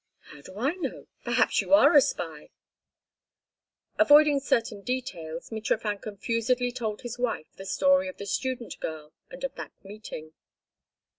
"How 0.31 0.41
do 0.41 0.57
I 0.57 0.73
know? 0.77 1.05
Perhaps 1.23 1.61
you 1.61 1.75
are 1.75 1.93
a 1.95 2.01
spy." 2.01 2.49
Avoiding 3.99 4.39
certain 4.39 4.81
details, 4.81 5.51
Mitrofan 5.51 5.99
confusedly 6.01 6.71
told 6.71 7.01
his 7.01 7.19
wife 7.19 7.45
the 7.55 7.67
story 7.67 8.07
of 8.07 8.17
the 8.17 8.25
student 8.25 8.79
girl 8.79 9.13
and 9.29 9.43
of 9.43 9.53
that 9.57 9.73
meeting. 9.83 10.33